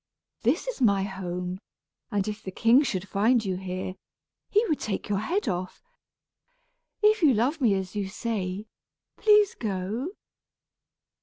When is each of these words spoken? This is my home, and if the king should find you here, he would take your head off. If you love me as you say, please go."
This 0.41 0.67
is 0.67 0.81
my 0.81 1.03
home, 1.03 1.59
and 2.09 2.27
if 2.27 2.41
the 2.41 2.49
king 2.49 2.81
should 2.81 3.07
find 3.07 3.45
you 3.45 3.55
here, 3.57 3.93
he 4.49 4.65
would 4.65 4.79
take 4.79 5.09
your 5.09 5.19
head 5.19 5.47
off. 5.47 5.83
If 7.03 7.21
you 7.21 7.35
love 7.35 7.61
me 7.61 7.75
as 7.75 7.95
you 7.95 8.09
say, 8.09 8.65
please 9.19 9.53
go." 9.53 10.07